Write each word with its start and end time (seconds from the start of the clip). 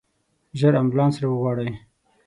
ژر 0.59 0.73
امبولانس 0.81 1.15
راوغواړئ. 1.23 1.69